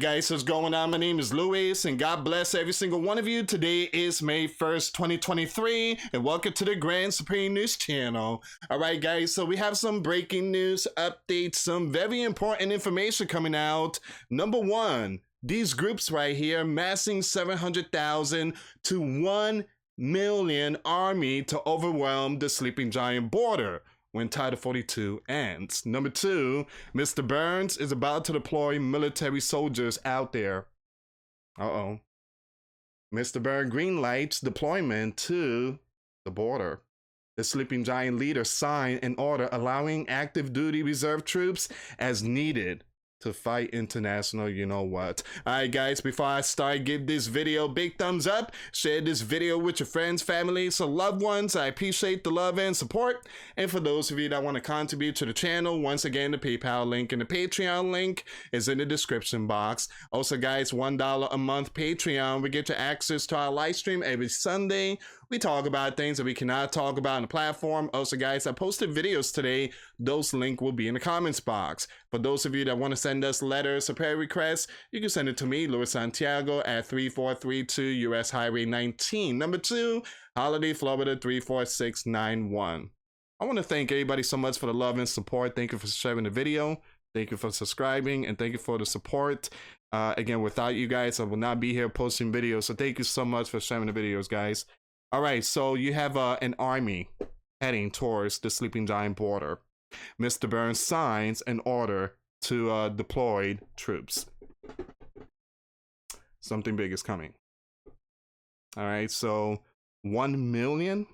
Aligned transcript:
guys, 0.00 0.30
what's 0.30 0.42
going 0.42 0.72
on? 0.72 0.90
My 0.90 0.96
name 0.96 1.18
is 1.18 1.34
Luis, 1.34 1.84
and 1.84 1.98
God 1.98 2.24
bless 2.24 2.54
every 2.54 2.72
single 2.72 3.02
one 3.02 3.18
of 3.18 3.28
you. 3.28 3.42
Today 3.42 3.82
is 3.92 4.22
May 4.22 4.48
1st, 4.48 4.94
2023, 4.94 5.98
and 6.14 6.24
welcome 6.24 6.54
to 6.54 6.64
the 6.64 6.74
Grand 6.74 7.12
Supreme 7.12 7.52
News 7.52 7.76
channel. 7.76 8.42
All 8.70 8.78
right, 8.78 8.98
guys, 8.98 9.34
so 9.34 9.44
we 9.44 9.58
have 9.58 9.76
some 9.76 10.00
breaking 10.00 10.50
news 10.50 10.86
updates, 10.96 11.56
some 11.56 11.92
very 11.92 12.22
important 12.22 12.72
information 12.72 13.26
coming 13.26 13.54
out. 13.54 14.00
Number 14.30 14.58
one, 14.58 15.20
these 15.42 15.74
groups 15.74 16.10
right 16.10 16.34
here 16.34 16.64
massing 16.64 17.20
700,000 17.20 18.54
to 18.84 19.00
1 19.22 19.64
million 19.98 20.78
army 20.86 21.42
to 21.42 21.60
overwhelm 21.68 22.38
the 22.38 22.48
sleeping 22.48 22.90
giant 22.90 23.30
border 23.30 23.82
when 24.12 24.28
Title 24.28 24.58
42 24.58 25.22
ends. 25.28 25.86
Number 25.86 26.10
two, 26.10 26.66
Mr. 26.94 27.26
Burns 27.26 27.76
is 27.76 27.92
about 27.92 28.24
to 28.26 28.32
deploy 28.32 28.78
military 28.78 29.40
soldiers 29.40 29.98
out 30.04 30.32
there. 30.32 30.66
Uh 31.58 31.64
oh. 31.64 32.00
Mr. 33.14 33.42
Burns 33.42 33.72
greenlights 33.72 34.40
deployment 34.40 35.16
to 35.16 35.78
the 36.24 36.30
border. 36.30 36.80
The 37.36 37.44
sleeping 37.44 37.84
giant 37.84 38.18
leader 38.18 38.44
signed 38.44 39.00
an 39.02 39.14
order 39.16 39.48
allowing 39.50 40.08
active 40.08 40.52
duty 40.52 40.82
reserve 40.82 41.24
troops 41.24 41.68
as 41.98 42.22
needed 42.22 42.84
to 43.20 43.32
fight 43.32 43.70
international 43.70 44.48
you 44.48 44.66
know 44.66 44.82
what? 44.82 45.22
All 45.46 45.54
right 45.54 45.70
guys 45.70 46.00
before 46.00 46.26
i 46.26 46.40
start 46.40 46.84
give 46.84 47.06
this 47.06 47.26
video 47.26 47.68
big 47.68 47.98
thumbs 47.98 48.26
up. 48.26 48.52
Share 48.72 49.00
this 49.00 49.20
video 49.20 49.58
with 49.58 49.80
your 49.80 49.86
friends 49.86 50.22
family 50.22 50.70
so 50.70 50.86
loved 50.86 51.22
ones. 51.22 51.56
I 51.56 51.66
appreciate 51.66 52.24
the 52.24 52.30
love 52.30 52.58
and 52.58 52.76
support. 52.76 53.26
And 53.56 53.70
for 53.70 53.80
those 53.80 54.10
of 54.10 54.18
you 54.18 54.28
that 54.28 54.42
want 54.42 54.56
to 54.56 54.60
contribute 54.60 55.16
to 55.16 55.26
the 55.26 55.32
channel 55.32 55.80
once 55.80 56.04
again 56.04 56.30
the 56.30 56.38
paypal 56.38 56.86
link 56.86 57.12
and 57.12 57.20
the 57.20 57.26
patreon 57.26 57.90
link 57.90 58.24
is 58.52 58.68
in 58.68 58.78
the 58.78 58.86
description 58.86 59.46
box. 59.46 59.88
Also 60.12 60.36
guys 60.36 60.72
one 60.72 60.96
dollar 60.96 61.28
a 61.30 61.38
month 61.38 61.74
patreon 61.74 62.42
we 62.42 62.48
get 62.48 62.68
you 62.68 62.74
access 62.74 63.26
to 63.26 63.36
our 63.36 63.50
live 63.50 63.76
stream 63.76 64.02
every 64.04 64.28
sunday 64.28 64.98
we 65.30 65.38
talk 65.38 65.64
about 65.66 65.96
things 65.96 66.16
that 66.16 66.24
we 66.24 66.34
cannot 66.34 66.72
talk 66.72 66.98
about 66.98 67.16
on 67.16 67.22
the 67.22 67.28
platform. 67.28 67.88
Also, 67.94 68.16
guys, 68.16 68.48
I 68.48 68.52
posted 68.52 68.90
videos 68.90 69.32
today. 69.32 69.70
Those 69.98 70.34
link 70.34 70.60
will 70.60 70.72
be 70.72 70.88
in 70.88 70.94
the 70.94 71.00
comments 71.00 71.38
box. 71.38 71.86
For 72.10 72.18
those 72.18 72.44
of 72.44 72.54
you 72.54 72.64
that 72.64 72.76
want 72.76 72.90
to 72.90 72.96
send 72.96 73.24
us 73.24 73.40
letters 73.40 73.88
or 73.88 73.94
prayer 73.94 74.16
requests, 74.16 74.66
you 74.90 75.00
can 75.00 75.08
send 75.08 75.28
it 75.28 75.36
to 75.36 75.46
me, 75.46 75.68
Luis 75.68 75.92
Santiago, 75.92 76.60
at 76.60 76.86
3432 76.86 77.82
US 77.82 78.30
Highway 78.30 78.64
19. 78.64 79.38
Number 79.38 79.58
two, 79.58 80.02
Holiday, 80.36 80.72
Florida 80.72 81.16
34691. 81.16 82.90
I 83.38 83.44
want 83.44 83.56
to 83.56 83.62
thank 83.62 83.92
everybody 83.92 84.24
so 84.24 84.36
much 84.36 84.58
for 84.58 84.66
the 84.66 84.74
love 84.74 84.98
and 84.98 85.08
support. 85.08 85.54
Thank 85.54 85.70
you 85.70 85.78
for 85.78 85.86
sharing 85.86 86.24
the 86.24 86.30
video. 86.30 86.82
Thank 87.14 87.30
you 87.30 87.36
for 87.36 87.50
subscribing 87.50 88.26
and 88.26 88.36
thank 88.36 88.52
you 88.52 88.58
for 88.58 88.78
the 88.78 88.86
support. 88.86 89.48
Uh, 89.92 90.14
again, 90.16 90.42
without 90.42 90.74
you 90.74 90.86
guys, 90.86 91.18
I 91.18 91.24
will 91.24 91.36
not 91.36 91.58
be 91.58 91.72
here 91.72 91.88
posting 91.88 92.32
videos. 92.32 92.64
So 92.64 92.74
thank 92.74 92.98
you 92.98 93.04
so 93.04 93.24
much 93.24 93.48
for 93.50 93.58
sharing 93.58 93.86
the 93.86 93.92
videos, 93.92 94.28
guys. 94.28 94.66
All 95.12 95.20
right, 95.20 95.44
so 95.44 95.74
you 95.74 95.92
have 95.92 96.16
uh, 96.16 96.36
an 96.40 96.54
army 96.58 97.08
heading 97.60 97.90
towards 97.90 98.38
the 98.38 98.48
sleeping 98.48 98.86
giant 98.86 99.16
border. 99.16 99.58
Mr. 100.20 100.48
Burns 100.48 100.78
signs 100.78 101.42
an 101.42 101.60
order 101.64 102.14
to 102.42 102.70
uh, 102.70 102.88
deploy 102.90 103.58
troops. 103.76 104.26
Something 106.40 106.76
big 106.76 106.92
is 106.92 107.02
coming. 107.02 107.34
All 108.76 108.84
right, 108.84 109.10
so 109.10 109.62
one 110.02 110.52
million. 110.52 111.06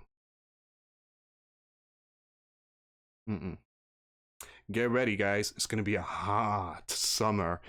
Mm-mm. 3.28 3.56
Get 4.70 4.90
ready, 4.90 5.16
guys. 5.16 5.52
It's 5.56 5.66
gonna 5.66 5.82
be 5.82 5.94
a 5.94 6.02
hot 6.02 6.90
summer. 6.90 7.62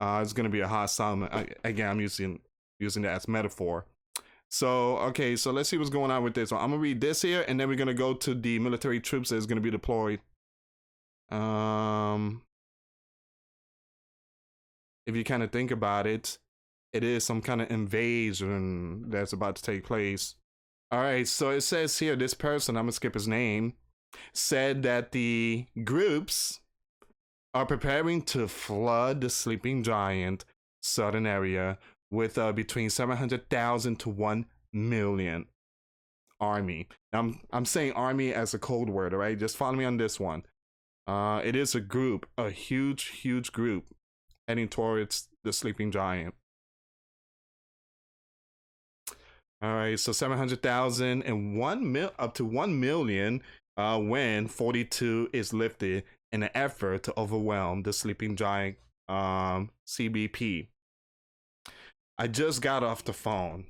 Uh, 0.00 0.20
it's 0.22 0.32
gonna 0.32 0.48
be 0.48 0.60
a 0.60 0.68
hot 0.68 0.86
summer. 0.86 1.28
I, 1.30 1.48
again, 1.62 1.90
I'm 1.90 2.00
using 2.00 2.40
using 2.80 3.02
that 3.02 3.16
as 3.16 3.28
metaphor. 3.28 3.84
So, 4.54 4.98
okay, 4.98 5.34
so 5.34 5.50
let's 5.50 5.68
see 5.68 5.78
what's 5.78 5.90
going 5.90 6.12
on 6.12 6.22
with 6.22 6.34
this. 6.34 6.50
So 6.50 6.56
I'm 6.56 6.70
gonna 6.70 6.78
read 6.78 7.00
this 7.00 7.22
here, 7.22 7.44
and 7.48 7.58
then 7.58 7.66
we're 7.66 7.74
gonna 7.74 7.92
go 7.92 8.14
to 8.14 8.34
the 8.36 8.60
military 8.60 9.00
troops 9.00 9.30
that 9.30 9.36
is 9.36 9.46
gonna 9.46 9.60
be 9.60 9.68
deployed. 9.68 10.20
Um, 11.28 12.42
if 15.08 15.16
you 15.16 15.24
kind 15.24 15.42
of 15.42 15.50
think 15.50 15.72
about 15.72 16.06
it, 16.06 16.38
it 16.92 17.02
is 17.02 17.24
some 17.24 17.42
kind 17.42 17.62
of 17.62 17.70
invasion 17.72 19.10
that's 19.10 19.32
about 19.32 19.56
to 19.56 19.62
take 19.62 19.82
place. 19.82 20.36
All 20.92 21.00
right, 21.00 21.26
so 21.26 21.50
it 21.50 21.62
says 21.62 21.98
here 21.98 22.14
this 22.14 22.34
person, 22.34 22.76
I'm 22.76 22.84
gonna 22.84 22.92
skip 22.92 23.14
his 23.14 23.26
name, 23.26 23.72
said 24.32 24.84
that 24.84 25.10
the 25.10 25.66
groups 25.82 26.60
are 27.54 27.66
preparing 27.66 28.22
to 28.26 28.46
flood 28.46 29.20
the 29.20 29.30
sleeping 29.30 29.82
giant 29.82 30.44
southern 30.80 31.26
area 31.26 31.76
with 32.14 32.38
uh, 32.38 32.52
between 32.52 32.90
700,000 32.90 33.98
to 34.00 34.08
1 34.08 34.46
million 34.72 35.46
army. 36.40 36.88
I'm 37.12 37.40
I'm 37.52 37.64
saying 37.64 37.92
army 37.92 38.32
as 38.32 38.54
a 38.54 38.58
code 38.58 38.90
word, 38.90 39.12
all 39.12 39.20
right? 39.20 39.38
Just 39.38 39.56
follow 39.56 39.76
me 39.76 39.84
on 39.84 39.96
this 39.96 40.18
one. 40.18 40.44
Uh, 41.06 41.40
it 41.44 41.54
is 41.54 41.74
a 41.74 41.80
group, 41.80 42.26
a 42.38 42.50
huge, 42.50 43.06
huge 43.08 43.52
group 43.52 43.84
heading 44.48 44.68
towards 44.68 45.28
the 45.42 45.52
sleeping 45.52 45.90
giant. 45.90 46.34
All 49.62 49.74
right, 49.74 49.98
so 49.98 50.12
700,000 50.12 51.22
and 51.22 51.58
1 51.58 51.92
mil 51.92 52.12
up 52.18 52.34
to 52.34 52.44
1 52.44 52.78
million 52.78 53.40
uh, 53.76 53.98
when 53.98 54.46
42 54.46 55.30
is 55.32 55.54
lifted 55.54 56.04
in 56.32 56.42
an 56.42 56.50
effort 56.54 57.02
to 57.04 57.18
overwhelm 57.18 57.82
the 57.82 57.92
sleeping 57.92 58.36
giant 58.36 58.76
um, 59.08 59.70
CBP. 59.86 60.68
I 62.16 62.28
just 62.28 62.62
got 62.62 62.84
off 62.84 63.04
the 63.04 63.12
phone 63.12 63.66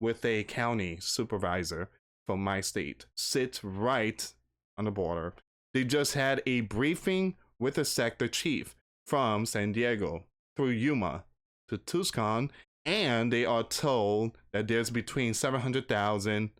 with 0.00 0.24
a 0.24 0.44
county 0.44 0.98
supervisor 1.00 1.90
from 2.26 2.42
my 2.44 2.60
state, 2.60 3.06
sits 3.16 3.64
right 3.64 4.32
on 4.78 4.84
the 4.84 4.90
border. 4.92 5.34
They 5.72 5.84
just 5.84 6.14
had 6.14 6.42
a 6.46 6.60
briefing 6.60 7.34
with 7.58 7.76
a 7.76 7.84
sector 7.84 8.28
chief 8.28 8.76
from 9.06 9.46
San 9.46 9.72
Diego 9.72 10.24
through 10.56 10.70
Yuma 10.70 11.24
to 11.68 11.78
Tucson, 11.78 12.52
and 12.86 13.32
they 13.32 13.44
are 13.44 13.64
told 13.64 14.38
that 14.52 14.68
there's 14.68 14.90
between 14.90 15.34
700,000 15.34 16.50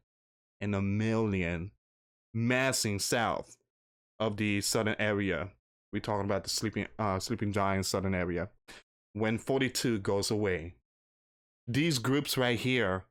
and 0.61 0.75
a 0.75 0.83
million 0.83 1.71
massing 2.33 2.99
south 2.99 3.56
of 4.19 4.37
the 4.37 4.61
southern 4.61 4.97
area. 4.99 5.51
We're 5.93 6.01
talking 6.01 6.25
about 6.25 6.43
the 6.43 6.51
sleeping 6.51 6.89
uh, 6.99 7.21
sleeping 7.21 7.53
giant 7.53 7.87
southern 7.87 8.15
area 8.15 8.49
when 9.15 9.39
42 9.39 9.99
goes 10.01 10.31
away. 10.31 10.75
These 11.67 11.99
groups 11.99 12.37
right 12.37 12.59
here 12.59 13.05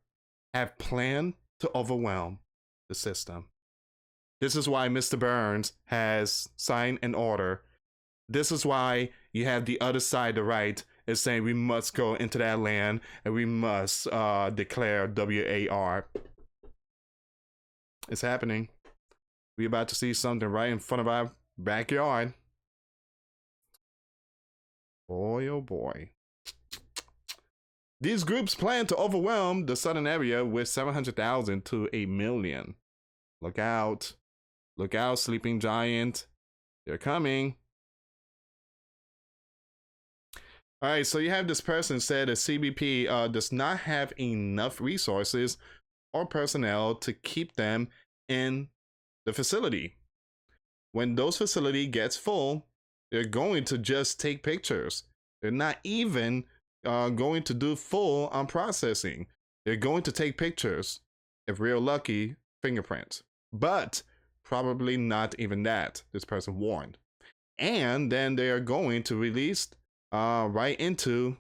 have 0.53 0.77
planned 0.77 1.33
to 1.61 1.71
overwhelm 1.73 2.39
the 2.89 2.95
system. 2.95 3.47
This 4.39 4.55
is 4.55 4.67
why 4.67 4.89
Mr. 4.89 5.17
Burns 5.17 5.73
has 5.85 6.49
signed 6.57 6.99
an 7.01 7.15
order. 7.15 7.63
This 8.29 8.51
is 8.51 8.65
why 8.65 9.09
you 9.31 9.45
have 9.45 9.65
the 9.65 9.79
other 9.81 10.01
side, 10.01 10.35
the 10.35 10.43
right, 10.43 10.83
is 11.07 11.21
saying 11.21 11.43
we 11.43 11.53
must 11.53 11.93
go 11.93 12.15
into 12.15 12.37
that 12.37 12.59
land 12.59 13.01
and 13.25 13.33
we 13.33 13.45
must 13.45 14.07
uh, 14.11 14.49
declare 14.49 15.07
WAR. 15.07 16.05
It's 18.09 18.21
happening. 18.21 18.69
We're 19.57 19.67
about 19.67 19.87
to 19.89 19.95
see 19.95 20.13
something 20.13 20.47
right 20.47 20.71
in 20.71 20.79
front 20.79 21.01
of 21.01 21.07
our 21.07 21.31
backyard. 21.57 22.33
Boy, 25.07 25.47
oh 25.47 25.61
boy. 25.61 26.09
These 28.01 28.23
groups 28.23 28.53
plan 28.53 28.85
to 28.87 28.95
overwhelm 28.97 29.65
the 29.65 29.75
southern 29.75 30.07
area 30.07 30.43
with 30.43 30.67
700,000 30.67 31.63
to 31.65 31.89
a 31.93 32.05
million. 32.05 32.75
Look 33.41 33.57
out. 33.57 34.13
Look 34.77 34.93
out, 34.95 35.19
sleeping 35.19 35.59
giant. 35.59 36.27
They're 36.85 36.97
coming. 36.97 37.55
All 40.81 40.89
right, 40.89 41.07
so 41.07 41.19
you 41.19 41.29
have 41.29 41.47
this 41.47 41.61
person 41.61 42.01
said 42.01 42.27
that 42.27 42.33
CBP 42.33 43.09
uh, 43.09 43.29
does 43.29 43.53
not 43.53 43.79
have 43.79 44.11
enough 44.19 44.81
resources 44.81 45.57
or 46.13 46.25
personnel 46.25 46.95
to 46.95 47.13
keep 47.13 47.55
them 47.55 47.87
in 48.27 48.67
the 49.25 49.31
facility. 49.31 49.95
When 50.91 51.15
those 51.15 51.37
facility 51.37 51.87
gets 51.87 52.17
full, 52.17 52.67
they're 53.13 53.23
going 53.23 53.63
to 53.65 53.77
just 53.77 54.19
take 54.19 54.41
pictures. 54.41 55.03
They're 55.41 55.51
not 55.51 55.77
even 55.83 56.45
uh, 56.83 57.09
going 57.09 57.43
to 57.43 57.53
do 57.53 57.75
full 57.75 58.27
on 58.29 58.47
processing. 58.47 59.27
They're 59.65 59.75
going 59.75 60.01
to 60.03 60.11
take 60.11 60.35
pictures, 60.35 60.99
if 61.47 61.59
real 61.59 61.79
lucky, 61.79 62.37
fingerprints. 62.63 63.21
But 63.53 64.01
probably 64.43 64.97
not 64.97 65.35
even 65.37 65.61
that, 65.61 66.01
this 66.11 66.25
person 66.25 66.57
warned. 66.57 66.97
And 67.59 68.11
then 68.11 68.35
they 68.35 68.49
are 68.49 68.59
going 68.59 69.03
to 69.03 69.15
release 69.15 69.67
uh, 70.11 70.47
right 70.49 70.79
into 70.79 71.37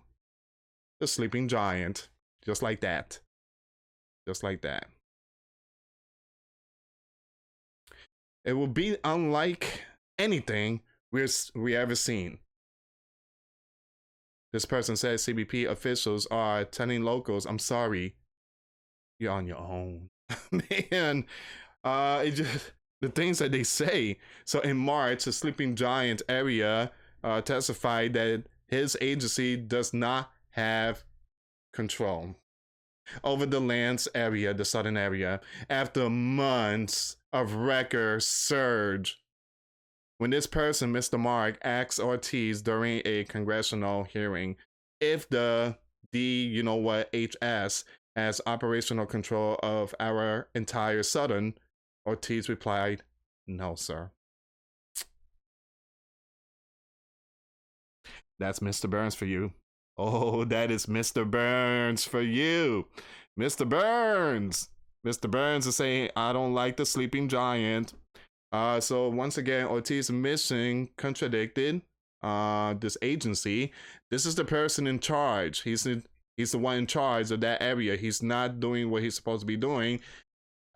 the 0.99 1.07
sleeping 1.07 1.47
giant, 1.47 2.07
just 2.45 2.61
like 2.61 2.81
that. 2.81 3.19
Just 4.27 4.43
like 4.43 4.61
that. 4.61 4.85
It 8.45 8.53
will 8.53 8.67
be 8.67 8.95
unlike 9.03 9.81
anything 10.19 10.81
we 11.13 11.25
we 11.55 11.75
ever 11.75 11.95
seen. 11.95 12.39
This 14.51 14.65
person 14.65 14.95
says 14.95 15.23
CBP 15.23 15.69
officials 15.69 16.27
are 16.29 16.65
telling 16.65 17.03
locals, 17.03 17.45
I'm 17.45 17.59
sorry, 17.59 18.15
you're 19.19 19.31
on 19.31 19.47
your 19.47 19.57
own. 19.57 20.09
Man, 20.91 21.25
uh, 21.83 22.23
it 22.25 22.31
just 22.31 22.71
the 23.01 23.09
things 23.09 23.39
that 23.39 23.51
they 23.51 23.63
say. 23.63 24.17
So 24.45 24.59
in 24.59 24.77
March, 24.77 25.25
the 25.25 25.31
Sleeping 25.31 25.75
Giant 25.75 26.21
area 26.29 26.91
uh, 27.23 27.41
testified 27.41 28.13
that 28.13 28.43
his 28.67 28.97
agency 29.01 29.55
does 29.55 29.93
not 29.93 30.31
have 30.51 31.03
control 31.73 32.35
over 33.23 33.45
the 33.45 33.59
lands 33.59 34.07
area, 34.15 34.53
the 34.53 34.65
southern 34.65 34.97
area, 34.97 35.41
after 35.69 36.09
months 36.09 37.17
of 37.31 37.53
record 37.55 38.23
surge. 38.23 39.22
When 40.17 40.29
this 40.29 40.47
person, 40.47 40.93
Mr. 40.93 41.19
Mark, 41.19 41.57
asks 41.63 41.99
Ortiz 41.99 42.61
during 42.61 43.01
a 43.05 43.25
congressional 43.25 44.03
hearing 44.03 44.55
if 45.01 45.27
the 45.29 45.77
D, 46.11 46.43
you 46.45 46.63
know 46.63 46.75
what, 46.75 47.13
HS 47.13 47.83
has 48.15 48.39
operational 48.45 49.05
control 49.05 49.59
of 49.63 49.93
our 49.99 50.47
entire 50.55 51.03
southern, 51.03 51.55
Ortiz 52.07 52.47
replied, 52.47 53.03
No, 53.47 53.75
sir. 53.75 54.11
That's 58.39 58.59
Mr. 58.59 58.89
Burns 58.89 59.15
for 59.15 59.25
you. 59.25 59.53
Oh, 59.97 60.43
that 60.45 60.71
is 60.71 60.85
Mr. 60.85 61.29
Burns 61.29 62.03
for 62.03 62.21
you. 62.21 62.87
Mr. 63.39 63.67
Burns. 63.67 64.69
Mr. 65.05 65.29
Burns 65.29 65.67
is 65.67 65.75
saying, 65.75 66.09
I 66.15 66.33
don't 66.33 66.53
like 66.53 66.77
the 66.77 66.85
sleeping 66.85 67.27
giant. 67.27 67.93
Uh, 68.53 68.79
so 68.79 69.09
once 69.09 69.39
again, 69.39 69.65
Ortiz 69.65 70.11
missing, 70.11 70.89
contradicted 70.95 71.81
uh, 72.21 72.75
this 72.75 72.95
agency. 73.01 73.73
This 74.11 74.27
is 74.27 74.35
the 74.35 74.45
person 74.45 74.85
in 74.85 74.99
charge. 74.99 75.63
He's 75.63 75.87
in, 75.87 76.03
he's 76.37 76.51
the 76.51 76.59
one 76.59 76.77
in 76.77 76.87
charge 76.87 77.31
of 77.31 77.41
that 77.41 77.63
area. 77.63 77.95
He's 77.95 78.21
not 78.21 78.59
doing 78.59 78.91
what 78.91 79.01
he's 79.01 79.15
supposed 79.15 79.41
to 79.41 79.47
be 79.47 79.57
doing. 79.57 80.01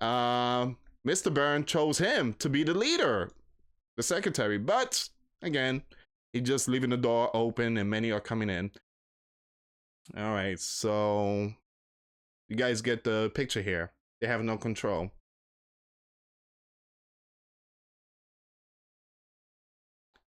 Uh, 0.01 0.69
Mr. 1.07 1.31
Byrne 1.31 1.65
chose 1.65 1.99
him 1.99 2.33
to 2.39 2.49
be 2.49 2.63
the 2.63 2.73
leader, 2.73 3.31
the 3.95 4.03
secretary. 4.03 4.57
But 4.57 5.07
again, 5.43 5.83
he's 6.33 6.43
just 6.43 6.67
leaving 6.67 6.89
the 6.89 6.97
door 6.97 7.29
open 7.35 7.77
and 7.77 7.89
many 7.89 8.11
are 8.11 8.19
coming 8.19 8.49
in. 8.49 8.71
All 10.17 10.31
right, 10.31 10.59
so 10.59 11.53
you 12.49 12.55
guys 12.55 12.81
get 12.81 13.03
the 13.03 13.31
picture 13.35 13.61
here. 13.61 13.91
They 14.19 14.27
have 14.27 14.41
no 14.41 14.57
control. 14.57 15.11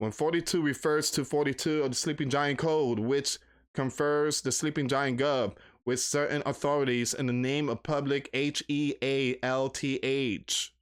When 0.00 0.12
42 0.12 0.62
refers 0.62 1.10
to 1.10 1.26
42 1.26 1.82
of 1.82 1.90
the 1.90 1.94
Sleeping 1.94 2.30
Giant 2.30 2.58
Code, 2.58 2.98
which 2.98 3.36
confers 3.74 4.40
the 4.40 4.50
Sleeping 4.50 4.88
Giant 4.88 5.20
Gov 5.20 5.56
with 5.84 6.00
certain 6.00 6.42
authorities 6.46 7.12
in 7.12 7.26
the 7.26 7.34
name 7.34 7.68
of 7.68 7.82
public 7.82 8.30
H 8.32 8.64
E 8.66 8.94
A 9.02 9.38
L 9.42 9.68
T 9.68 10.00
H, 10.02 10.72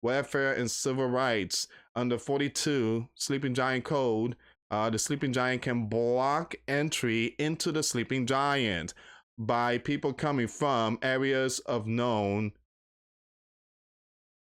welfare 0.00 0.54
and 0.54 0.70
civil 0.70 1.06
rights. 1.06 1.68
Under 1.94 2.16
42 2.16 3.08
Sleeping 3.14 3.52
Giant 3.52 3.84
Code, 3.84 4.36
uh, 4.70 4.88
the 4.88 4.98
sleeping 4.98 5.34
giant 5.34 5.60
can 5.60 5.84
block 5.84 6.54
entry 6.66 7.34
into 7.38 7.72
the 7.72 7.82
sleeping 7.82 8.24
giant 8.24 8.94
by 9.36 9.76
people 9.76 10.14
coming 10.14 10.48
from 10.48 10.98
areas 11.02 11.58
of 11.58 11.86
known 11.86 12.52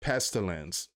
pestilence. 0.01 0.89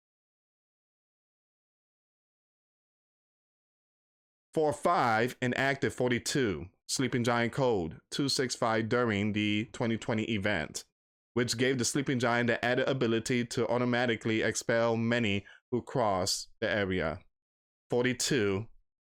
For 4.52 4.72
five, 4.72 5.36
inactive 5.40 5.94
42, 5.94 6.66
Sleeping 6.88 7.22
Giant 7.22 7.52
Code 7.52 7.98
265 8.10 8.88
during 8.88 9.32
the 9.32 9.66
2020 9.72 10.24
event, 10.24 10.82
which 11.34 11.56
gave 11.56 11.78
the 11.78 11.84
Sleeping 11.84 12.18
Giant 12.18 12.48
the 12.48 12.64
added 12.64 12.88
ability 12.88 13.44
to 13.44 13.68
automatically 13.68 14.42
expel 14.42 14.96
many 14.96 15.44
who 15.70 15.82
cross 15.82 16.48
the 16.60 16.68
area. 16.68 17.20
42 17.90 18.66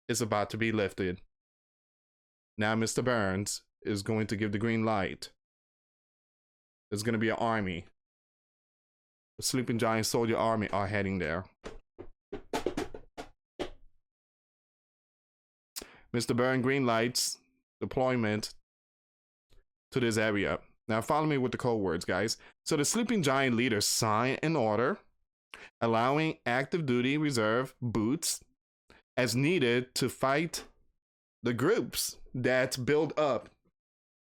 is 0.08 0.20
about 0.20 0.50
to 0.50 0.56
be 0.56 0.73
lifted. 0.73 1.20
Now, 2.56 2.75
Mr. 2.75 3.05
Burns 3.05 3.62
is 3.82 4.02
going 4.02 4.26
to 4.26 4.37
give 4.37 4.50
the 4.50 4.58
green 4.58 4.84
light. 4.84 5.31
There's 6.91 7.05
going 7.05 7.12
to 7.12 7.19
be 7.19 7.29
an 7.29 7.37
army. 7.38 7.84
The 9.37 9.44
Sleeping 9.44 9.79
Giant 9.79 10.06
Soldier 10.06 10.37
Army 10.37 10.69
are 10.70 10.88
heading 10.88 11.19
there. 11.19 11.44
Mr. 16.14 16.34
Burn 16.37 16.62
green 16.62 16.87
lights 16.87 17.38
deployment 17.81 18.55
to 19.93 20.00
this 20.00 20.16
area. 20.16 20.58
Now, 20.88 21.00
follow 21.00 21.26
me 21.26 21.38
with 21.38 21.52
the 21.52 21.58
code 21.58 21.81
words, 21.81 22.05
guys. 22.05 22.38
So, 22.64 22.76
the 22.76 22.84
Sleeping 22.84 23.22
Giant 23.22 23.56
leaders 23.56 23.87
sign 23.87 24.38
an 24.43 24.56
order 24.56 24.99
allowing 25.81 26.38
active 26.46 26.87
duty 26.87 27.16
reserve 27.16 27.75
boots 27.81 28.40
as 29.16 29.37
needed 29.37 29.94
to 29.96 30.08
fight 30.08 30.64
the 31.43 31.52
groups 31.52 32.16
that 32.34 32.84
build 32.84 33.12
up 33.19 33.49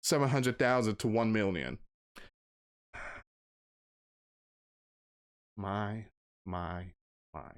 700,000 0.02 0.96
to 0.96 1.08
1 1.08 1.32
million. 1.32 1.78
My, 5.56 6.06
my, 6.46 6.86
my. 7.34 7.52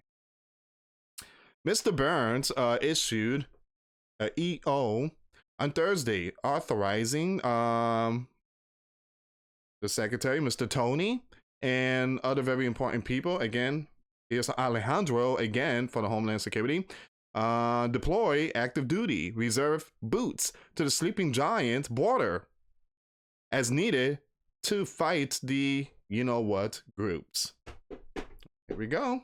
Mr. 1.67 1.95
Burns 1.95 2.51
uh, 2.57 2.79
issued 2.81 3.47
a 4.23 4.41
EO 4.41 5.11
on 5.59 5.73
Thursday 5.73 6.33
authorizing 6.43 7.45
um, 7.45 8.29
the 9.81 9.89
secretary, 9.89 10.41
Mr. 10.41 10.69
Tony, 10.69 11.23
and 11.61 12.19
other 12.23 12.43
very 12.43 12.67
important 12.67 13.05
people. 13.05 13.39
Again, 13.39 13.89
here's 14.31 14.49
Alejandro 14.51 15.37
again 15.37 15.89
for 15.89 16.03
the 16.03 16.09
Homeland 16.09 16.41
Security 16.41 16.87
uh, 17.35 17.87
deploy 17.89 18.51
active 18.55 18.89
duty 18.89 19.31
reserve 19.33 19.91
boots 20.03 20.53
to 20.75 20.85
the 20.85 20.91
sleeping 20.91 21.33
giant 21.33 21.89
border 21.89 22.47
as 23.51 23.71
needed 23.71 24.19
to 24.63 24.85
fight 24.85 25.41
the 25.43 25.87
you 26.09 26.25
know 26.25 26.41
what 26.41 26.83
groups. 26.97 27.55
Here 28.15 28.77
we 28.77 28.87
go. 28.87 29.23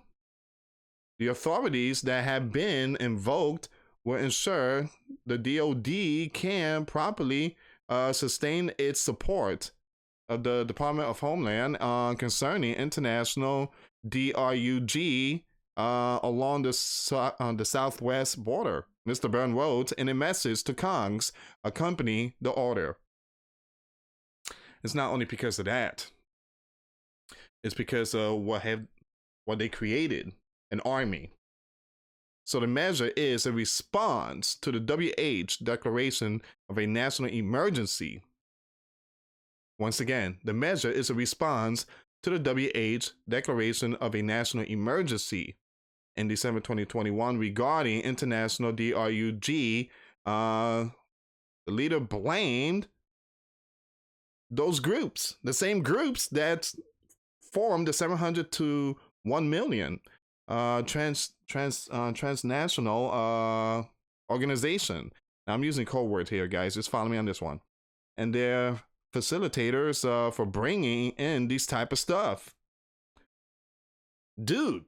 The 1.18 1.28
authorities 1.28 2.02
that 2.02 2.24
have 2.24 2.52
been 2.52 2.96
invoked 3.00 3.68
will 4.08 4.16
ensure 4.16 4.88
the 5.26 5.36
DoD 5.36 6.32
can 6.32 6.86
properly 6.86 7.56
uh, 7.90 8.12
sustain 8.12 8.72
its 8.78 9.00
support 9.00 9.70
of 10.30 10.44
the 10.44 10.64
Department 10.64 11.08
of 11.08 11.20
Homeland 11.20 11.76
uh, 11.78 12.14
concerning 12.14 12.74
international 12.74 13.72
DRUG 14.08 15.42
uh, 15.76 16.18
along 16.22 16.62
the, 16.62 17.34
uh, 17.38 17.52
the 17.52 17.64
southwest 17.64 18.42
border. 18.42 18.86
Mr. 19.06 19.30
Byrne 19.30 19.54
wrote 19.54 19.92
in 19.92 20.08
a 20.08 20.14
message 20.14 20.64
to 20.64 20.72
Kongs 20.72 21.30
accompany 21.62 22.34
the 22.40 22.50
order. 22.50 22.96
It's 24.82 24.94
not 24.94 25.12
only 25.12 25.26
because 25.26 25.58
of 25.58 25.66
that. 25.66 26.10
It's 27.62 27.74
because 27.74 28.14
of 28.14 28.38
what 28.40 28.62
have 28.62 28.86
what 29.44 29.58
they 29.58 29.68
created, 29.68 30.32
an 30.70 30.80
army. 30.80 31.32
So 32.48 32.60
the 32.60 32.66
measure 32.66 33.12
is 33.14 33.44
a 33.44 33.52
response 33.52 34.54
to 34.62 34.72
the 34.72 34.80
WH 34.80 35.62
declaration 35.62 36.40
of 36.70 36.78
a 36.78 36.86
national 36.86 37.28
emergency. 37.28 38.22
Once 39.78 40.00
again, 40.00 40.38
the 40.42 40.54
measure 40.54 40.90
is 40.90 41.10
a 41.10 41.14
response 41.14 41.84
to 42.22 42.38
the 42.38 42.38
WH 42.38 43.12
declaration 43.28 43.96
of 43.96 44.14
a 44.14 44.22
national 44.22 44.64
emergency 44.64 45.56
in 46.16 46.26
December 46.26 46.60
2021 46.60 47.36
regarding 47.36 48.00
international 48.00 48.72
DRUG. 48.72 49.90
Uh, 50.24 50.86
the 51.66 51.72
leader 51.72 52.00
blamed 52.00 52.86
those 54.50 54.80
groups, 54.80 55.36
the 55.44 55.52
same 55.52 55.82
groups 55.82 56.28
that 56.28 56.72
formed 57.52 57.88
the 57.88 57.92
700 57.92 58.50
to 58.52 58.96
1 59.24 59.50
million 59.50 60.00
uh, 60.48 60.82
trans 60.82 61.32
trans 61.46 61.88
uh, 61.92 62.12
transnational 62.12 63.10
uh, 63.12 64.32
organization. 64.32 65.12
Now 65.46 65.54
I'm 65.54 65.64
using 65.64 65.86
code 65.86 66.10
words 66.10 66.30
here, 66.30 66.46
guys. 66.46 66.74
Just 66.74 66.90
follow 66.90 67.08
me 67.08 67.18
on 67.18 67.24
this 67.24 67.40
one. 67.40 67.60
And 68.16 68.34
they're 68.34 68.80
facilitators 69.14 70.04
uh, 70.08 70.30
for 70.30 70.44
bringing 70.44 71.10
in 71.12 71.48
these 71.48 71.66
type 71.66 71.92
of 71.92 71.98
stuff. 71.98 72.54
Dude, 74.42 74.84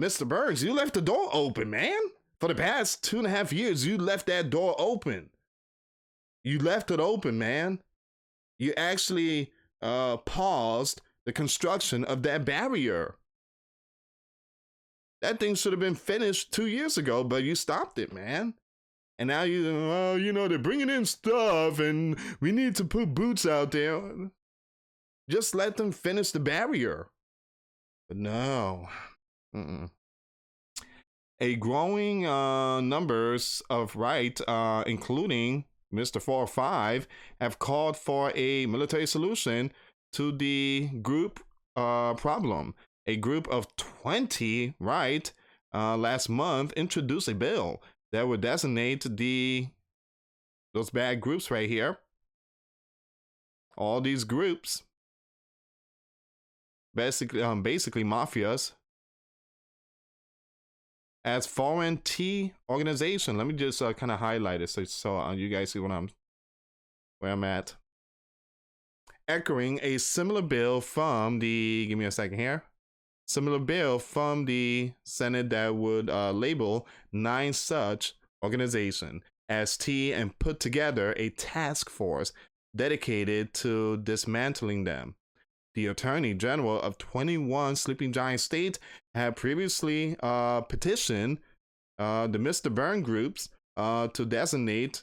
Mr. 0.00 0.26
Burns, 0.26 0.62
you 0.62 0.72
left 0.72 0.94
the 0.94 1.00
door 1.00 1.28
open, 1.32 1.70
man. 1.70 1.98
For 2.40 2.48
the 2.48 2.54
past 2.54 3.02
two 3.02 3.18
and 3.18 3.26
a 3.26 3.30
half 3.30 3.52
years, 3.52 3.84
you 3.84 3.98
left 3.98 4.26
that 4.26 4.48
door 4.48 4.76
open. 4.78 5.30
You 6.44 6.58
left 6.60 6.90
it 6.90 7.00
open, 7.00 7.36
man. 7.36 7.80
You 8.58 8.72
actually 8.76 9.52
uh, 9.82 10.18
paused 10.18 11.00
the 11.26 11.32
construction 11.32 12.04
of 12.04 12.22
that 12.22 12.44
barrier. 12.44 13.16
That 15.20 15.40
thing 15.40 15.54
should 15.54 15.72
have 15.72 15.80
been 15.80 15.94
finished 15.94 16.52
two 16.52 16.66
years 16.66 16.96
ago, 16.96 17.24
but 17.24 17.42
you 17.42 17.54
stopped 17.54 17.98
it, 17.98 18.12
man. 18.12 18.54
And 19.18 19.28
now 19.28 19.42
you, 19.42 19.68
oh, 19.68 20.14
you 20.14 20.32
know, 20.32 20.46
they're 20.46 20.58
bringing 20.58 20.90
in 20.90 21.04
stuff, 21.04 21.80
and 21.80 22.16
we 22.40 22.52
need 22.52 22.76
to 22.76 22.84
put 22.84 23.14
boots 23.14 23.44
out 23.46 23.72
there. 23.72 24.00
Just 25.28 25.54
let 25.54 25.76
them 25.76 25.90
finish 25.90 26.30
the 26.30 26.38
barrier. 26.38 27.08
But 28.08 28.16
no. 28.16 28.88
Mm-mm. 29.54 29.90
A 31.40 31.56
growing 31.56 32.26
uh, 32.26 32.80
numbers 32.80 33.62
of 33.68 33.96
right, 33.96 34.40
uh, 34.48 34.84
including 34.86 35.64
Mr. 35.92 36.20
405, 36.20 37.08
have 37.40 37.58
called 37.58 37.96
for 37.96 38.32
a 38.34 38.66
military 38.66 39.06
solution 39.06 39.72
to 40.12 40.32
the 40.32 40.90
group 41.02 41.40
uh, 41.76 42.14
problem. 42.14 42.74
A 43.08 43.16
group 43.16 43.48
of 43.48 43.74
20, 43.76 44.74
right, 44.78 45.32
uh, 45.74 45.96
last 45.96 46.28
month 46.28 46.72
introduced 46.74 47.26
a 47.26 47.34
bill 47.34 47.82
that 48.12 48.28
would 48.28 48.42
designate 48.42 49.04
the 49.16 49.68
those 50.74 50.90
bad 50.90 51.20
groups 51.20 51.50
right 51.50 51.68
here. 51.68 51.98
All 53.76 54.00
these 54.02 54.24
groups 54.24 54.82
basically 56.94 57.42
um 57.42 57.62
basically 57.62 58.04
mafias 58.04 58.72
as 61.24 61.46
foreign 61.46 61.98
T 61.98 62.52
organization. 62.68 63.38
Let 63.38 63.46
me 63.46 63.54
just 63.54 63.80
uh, 63.80 63.92
kind 63.94 64.12
of 64.12 64.18
highlight 64.18 64.60
it 64.60 64.68
so 64.68 64.84
so 64.84 65.18
uh, 65.18 65.32
you 65.32 65.48
guys 65.48 65.70
see 65.70 65.78
what 65.78 65.92
I'm 65.92 66.10
where 67.20 67.32
I'm 67.32 67.44
at. 67.44 67.74
Echoing 69.26 69.78
a 69.82 69.98
similar 69.98 70.42
bill 70.42 70.80
from 70.80 71.38
the 71.38 71.86
give 71.88 71.98
me 71.98 72.04
a 72.04 72.10
second 72.10 72.38
here. 72.38 72.64
Similar 73.28 73.58
bill 73.58 73.98
from 73.98 74.46
the 74.46 74.92
Senate 75.04 75.50
that 75.50 75.74
would 75.74 76.08
uh, 76.08 76.32
label 76.32 76.86
nine 77.12 77.52
such 77.52 78.14
organization 78.42 79.22
as 79.48 79.76
T 79.76 80.12
and 80.12 80.38
put 80.38 80.60
together 80.60 81.14
a 81.16 81.30
task 81.30 81.90
force 81.90 82.32
dedicated 82.74 83.52
to 83.54 83.98
dismantling 83.98 84.84
them. 84.84 85.14
The 85.74 85.86
Attorney 85.86 86.34
General 86.34 86.80
of 86.80 86.98
21 86.98 87.76
Sleeping 87.76 88.12
Giant 88.12 88.40
states 88.40 88.78
had 89.14 89.36
previously 89.36 90.16
uh, 90.22 90.62
petitioned 90.62 91.38
uh, 91.98 92.26
the 92.26 92.38
Mr. 92.38 92.74
Byrne 92.74 93.02
groups 93.02 93.50
uh, 93.76 94.08
to 94.08 94.24
designate 94.24 95.02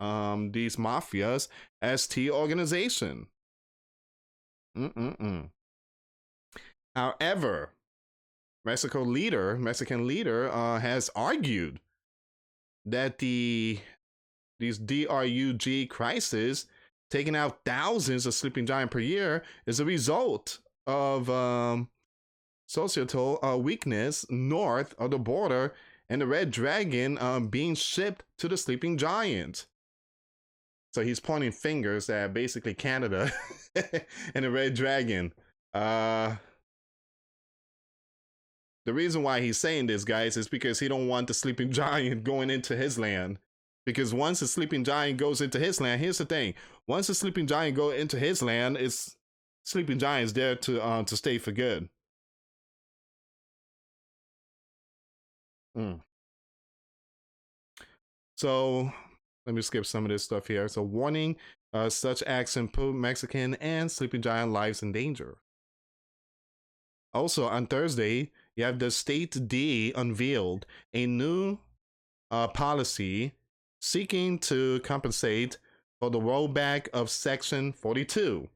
um, 0.00 0.52
these 0.52 0.76
mafias 0.76 1.48
as 1.82 2.06
T 2.06 2.30
organization. 2.30 3.26
Mm-mm-mm. 4.76 5.50
However, 6.98 7.70
Mexico 8.64 9.02
leader, 9.02 9.56
Mexican 9.56 10.08
leader, 10.08 10.50
uh, 10.50 10.80
has 10.80 11.08
argued 11.14 11.78
that 12.84 13.18
the 13.18 13.78
these 14.58 14.80
DRUG 14.80 15.88
crisis 15.88 16.66
taking 17.08 17.36
out 17.36 17.60
thousands 17.64 18.26
of 18.26 18.34
sleeping 18.34 18.66
giant 18.66 18.90
per 18.90 18.98
year 18.98 19.44
is 19.64 19.78
a 19.78 19.84
result 19.84 20.58
of 20.88 21.30
um, 21.30 21.88
societal 22.66 23.38
uh, 23.44 23.56
weakness 23.56 24.26
north 24.28 24.92
of 24.98 25.12
the 25.12 25.18
border 25.20 25.74
and 26.10 26.20
the 26.20 26.26
red 26.26 26.50
dragon 26.50 27.16
um, 27.18 27.46
being 27.46 27.76
shipped 27.76 28.24
to 28.38 28.48
the 28.48 28.56
sleeping 28.56 28.98
giant. 28.98 29.66
So 30.94 31.02
he's 31.02 31.20
pointing 31.20 31.52
fingers 31.52 32.10
at 32.10 32.34
basically 32.34 32.74
Canada 32.74 33.30
and 34.34 34.44
the 34.44 34.50
red 34.50 34.74
dragon. 34.74 35.32
Uh, 35.72 36.34
the 38.88 38.94
reason 38.94 39.22
why 39.22 39.42
he's 39.42 39.58
saying 39.58 39.86
this, 39.86 40.02
guys, 40.02 40.38
is 40.38 40.48
because 40.48 40.80
he 40.80 40.88
don't 40.88 41.08
want 41.08 41.26
the 41.26 41.34
sleeping 41.34 41.70
giant 41.84 42.24
going 42.24 42.48
into 42.48 42.74
his 42.74 42.98
land 42.98 43.36
because 43.84 44.14
once 44.14 44.40
the 44.40 44.46
sleeping 44.46 44.82
giant 44.82 45.18
goes 45.18 45.42
into 45.42 45.58
his 45.58 45.78
land, 45.78 46.00
here's 46.00 46.16
the 46.16 46.24
thing: 46.24 46.54
once 46.86 47.06
the 47.06 47.14
sleeping 47.14 47.46
giant 47.46 47.76
go 47.76 47.90
into 47.90 48.18
his 48.18 48.42
land, 48.42 48.78
it's 48.78 49.14
sleeping 49.66 49.98
giants 49.98 50.32
there 50.32 50.56
to 50.56 50.82
uh, 50.82 51.02
to 51.02 51.18
stay 51.18 51.36
for 51.36 51.52
good. 51.52 51.90
Mm. 55.76 56.00
So 58.38 58.90
let 59.44 59.54
me 59.54 59.60
skip 59.60 59.84
some 59.84 60.06
of 60.06 60.10
this 60.10 60.24
stuff 60.24 60.46
here. 60.46 60.66
So 60.68 60.80
warning: 60.80 61.36
uh, 61.74 61.90
such 61.90 62.22
acts 62.26 62.56
put 62.72 62.94
Mexican 62.94 63.52
and 63.56 63.92
sleeping 63.92 64.22
giant 64.22 64.50
lives 64.50 64.82
in 64.82 64.92
danger. 64.92 65.36
Also 67.12 67.46
on 67.46 67.66
Thursday, 67.66 68.30
you 68.58 68.64
have 68.64 68.80
the 68.80 68.90
state 68.90 69.48
D 69.48 69.92
unveiled 69.94 70.66
a 70.92 71.06
new 71.06 71.58
uh, 72.32 72.48
policy 72.48 73.32
seeking 73.80 74.36
to 74.40 74.80
compensate 74.80 75.58
for 76.00 76.10
the 76.10 76.18
rollback 76.18 76.88
of 76.92 77.08
Section 77.08 77.72
42. 77.72 78.48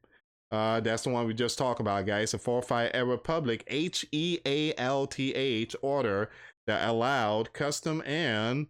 Uh, 0.50 0.80
that's 0.80 1.04
the 1.04 1.11
one 1.11 1.26
we 1.26 1.32
just 1.32 1.56
talked 1.56 1.80
about, 1.80 2.04
guys. 2.04 2.32
The 2.32 2.38
405 2.38 2.90
Era 2.92 3.16
Public 3.16 3.62
H 3.68 4.04
E 4.11 4.40
A 4.44 4.75
L 4.75 5.06
T 5.06 5.32
H 5.35 5.76
order 5.82 6.30
that 6.66 6.88
allowed 6.88 7.52
Custom 7.52 8.02
and 8.04 8.66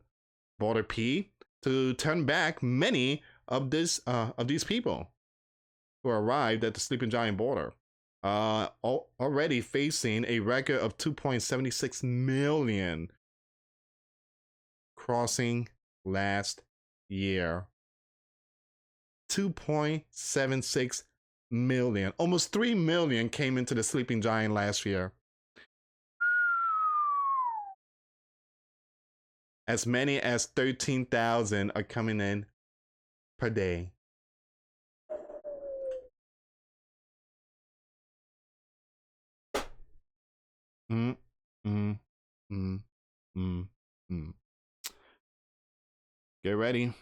Border 0.59 0.83
P 0.83 1.31
to 1.63 1.95
turn 1.95 2.25
back 2.25 2.63
many 2.63 3.23
of 3.49 3.71
this 3.71 4.03
uh, 4.07 4.33
of 4.37 4.49
these 4.49 4.65
people 4.65 5.09
who 6.05 6.11
arrived 6.11 6.63
at 6.63 6.75
the 6.75 6.81
Sleeping 6.81 7.09
Giant 7.11 7.39
border. 7.39 7.73
Uh, 8.23 8.69
already 9.21 9.61
facing 9.61 10.25
a 10.27 10.39
record 10.39 10.79
of 10.79 10.97
2.76 10.97 12.05
million 12.05 13.11
crossing 14.97 15.69
last 16.05 16.63
year. 17.09 17.67
2.76 19.29 21.03
million. 21.51 22.13
Almost 22.19 22.53
3 22.53 22.75
million 22.75 23.29
came 23.29 23.59
into 23.59 23.75
the 23.75 23.83
sleeping 23.83 24.21
giant 24.21 24.55
last 24.55 24.87
year. 24.87 25.13
As 29.67 29.87
many 29.87 30.21
as 30.21 30.47
13,000 30.47 31.73
are 31.75 31.83
coming 31.83 32.21
in 32.21 32.47
per 33.39 33.49
day. 33.49 33.91
Mm, 40.93 41.17
mm, 41.67 41.99
mm, 42.53 42.81
mm, 43.39 43.67
mm. 44.13 44.35
Get 46.45 46.51
ready. 46.51 46.93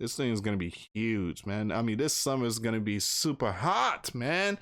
This 0.00 0.16
thing 0.16 0.32
is 0.32 0.40
gonna 0.40 0.56
be 0.56 0.74
huge, 0.92 1.46
man. 1.46 1.70
I 1.70 1.82
mean, 1.82 1.98
this 1.98 2.14
summer 2.14 2.46
is 2.46 2.58
gonna 2.58 2.80
be 2.80 2.98
super 2.98 3.52
hot, 3.52 4.12
man. 4.12 4.58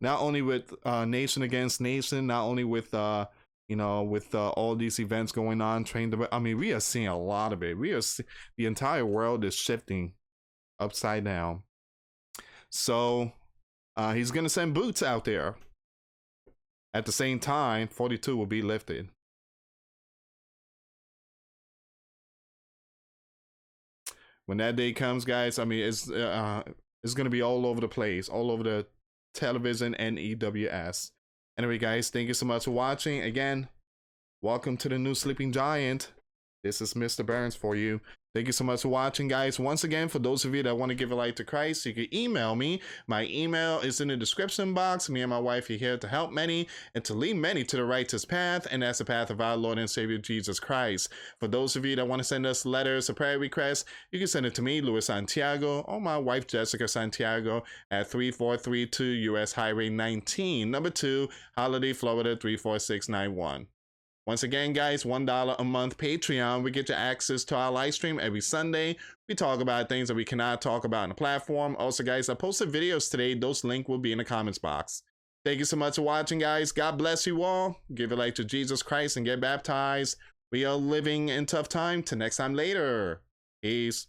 Not 0.00 0.20
only 0.20 0.40
with 0.40 0.72
uh, 0.84 1.04
nation 1.04 1.42
against 1.42 1.82
nation, 1.82 2.26
not 2.26 2.44
only 2.44 2.64
with 2.64 2.94
uh, 2.94 3.26
you 3.68 3.76
know, 3.76 4.02
with 4.02 4.34
uh, 4.34 4.50
all 4.50 4.76
these 4.76 4.98
events 4.98 5.30
going 5.30 5.60
on, 5.60 5.84
train 5.84 6.08
the. 6.08 6.26
I 6.32 6.38
mean, 6.38 6.56
we 6.56 6.72
are 6.72 6.80
seeing 6.80 7.08
a 7.08 7.18
lot 7.18 7.52
of 7.52 7.62
it. 7.62 7.76
We 7.76 7.92
are 7.92 8.00
see- 8.00 8.24
the 8.56 8.64
entire 8.64 9.04
world 9.04 9.44
is 9.44 9.54
shifting 9.54 10.14
upside 10.80 11.24
down. 11.24 11.64
So, 12.70 13.32
uh, 13.94 14.14
he's 14.14 14.30
gonna 14.30 14.48
send 14.48 14.72
boots 14.72 15.02
out 15.02 15.26
there. 15.26 15.56
At 16.96 17.04
the 17.04 17.12
same 17.12 17.38
time, 17.38 17.88
42 17.88 18.34
will 18.36 18.46
be 18.46 18.62
lifted. 18.62 19.10
when 24.46 24.58
that 24.58 24.76
day 24.76 24.92
comes, 24.92 25.24
guys, 25.24 25.58
I 25.58 25.64
mean, 25.64 25.84
it's 25.84 26.10
uh, 26.10 26.62
it's 27.04 27.14
gonna 27.14 27.30
be 27.30 27.42
all 27.42 27.66
over 27.66 27.80
the 27.80 27.88
place, 27.88 28.28
all 28.28 28.50
over 28.50 28.62
the 28.62 28.86
television 29.34 29.94
and 29.96 30.18
EWS. 30.18 31.10
Anyway, 31.58 31.78
guys, 31.78 32.08
thank 32.08 32.28
you 32.28 32.34
so 32.34 32.46
much 32.46 32.64
for 32.64 32.70
watching. 32.70 33.20
Again, 33.20 33.68
welcome 34.40 34.76
to 34.78 34.88
the 34.88 34.98
new 34.98 35.14
Sleeping 35.14 35.52
Giant. 35.52 36.12
This 36.66 36.80
is 36.80 36.94
Mr. 36.94 37.24
Burns 37.24 37.54
for 37.54 37.76
you. 37.76 38.00
Thank 38.34 38.48
you 38.48 38.52
so 38.52 38.64
much 38.64 38.82
for 38.82 38.88
watching, 38.88 39.28
guys. 39.28 39.60
Once 39.60 39.84
again, 39.84 40.08
for 40.08 40.18
those 40.18 40.44
of 40.44 40.52
you 40.52 40.64
that 40.64 40.76
want 40.76 40.90
to 40.90 40.96
give 40.96 41.12
a 41.12 41.14
light 41.14 41.36
to 41.36 41.44
Christ, 41.44 41.86
you 41.86 41.94
can 41.94 42.12
email 42.12 42.56
me. 42.56 42.82
My 43.06 43.26
email 43.26 43.78
is 43.78 44.00
in 44.00 44.08
the 44.08 44.16
description 44.16 44.74
box. 44.74 45.08
Me 45.08 45.22
and 45.22 45.30
my 45.30 45.38
wife 45.38 45.70
are 45.70 45.74
here 45.74 45.96
to 45.96 46.08
help 46.08 46.32
many 46.32 46.66
and 46.96 47.04
to 47.04 47.14
lead 47.14 47.36
many 47.36 47.62
to 47.62 47.76
the 47.76 47.84
righteous 47.84 48.24
path, 48.24 48.66
and 48.68 48.82
that's 48.82 48.98
the 48.98 49.04
path 49.04 49.30
of 49.30 49.40
our 49.40 49.56
Lord 49.56 49.78
and 49.78 49.88
Savior 49.88 50.18
Jesus 50.18 50.58
Christ. 50.58 51.08
For 51.38 51.46
those 51.46 51.76
of 51.76 51.86
you 51.86 51.94
that 51.94 52.08
want 52.08 52.18
to 52.18 52.24
send 52.24 52.46
us 52.46 52.66
letters 52.66 53.08
or 53.08 53.14
prayer 53.14 53.38
requests, 53.38 53.84
you 54.10 54.18
can 54.18 54.26
send 54.26 54.44
it 54.44 54.56
to 54.56 54.62
me, 54.62 54.80
Luis 54.80 55.06
Santiago, 55.06 55.82
or 55.82 56.00
my 56.00 56.18
wife, 56.18 56.48
Jessica 56.48 56.88
Santiago, 56.88 57.62
at 57.92 58.08
3432 58.08 59.04
US 59.34 59.52
Highway 59.52 59.88
19, 59.88 60.68
number 60.68 60.90
2, 60.90 61.28
Holiday, 61.56 61.92
Florida 61.92 62.36
34691. 62.36 63.68
Once 64.26 64.42
again, 64.42 64.72
guys, 64.72 65.04
$1 65.04 65.56
a 65.56 65.64
month 65.64 65.96
Patreon. 65.98 66.64
We 66.64 66.72
get 66.72 66.88
you 66.88 66.96
access 66.96 67.44
to 67.44 67.54
our 67.54 67.70
live 67.70 67.94
stream 67.94 68.18
every 68.20 68.40
Sunday. 68.40 68.96
We 69.28 69.36
talk 69.36 69.60
about 69.60 69.88
things 69.88 70.08
that 70.08 70.16
we 70.16 70.24
cannot 70.24 70.60
talk 70.60 70.84
about 70.84 71.04
on 71.04 71.10
the 71.10 71.14
platform. 71.14 71.76
Also, 71.78 72.02
guys, 72.02 72.28
I 72.28 72.34
posted 72.34 72.72
videos 72.72 73.08
today. 73.08 73.34
Those 73.34 73.62
link 73.62 73.88
will 73.88 73.98
be 73.98 74.10
in 74.10 74.18
the 74.18 74.24
comments 74.24 74.58
box. 74.58 75.04
Thank 75.44 75.60
you 75.60 75.64
so 75.64 75.76
much 75.76 75.94
for 75.94 76.02
watching, 76.02 76.40
guys. 76.40 76.72
God 76.72 76.98
bless 76.98 77.24
you 77.24 77.44
all. 77.44 77.80
Give 77.94 78.10
it 78.10 78.16
life 78.16 78.34
to 78.34 78.44
Jesus 78.44 78.82
Christ 78.82 79.16
and 79.16 79.24
get 79.24 79.40
baptized. 79.40 80.16
We 80.50 80.64
are 80.64 80.74
living 80.74 81.28
in 81.28 81.46
tough 81.46 81.68
time. 81.68 82.02
Till 82.02 82.18
next 82.18 82.38
time 82.38 82.54
later. 82.54 83.22
Peace. 83.62 84.08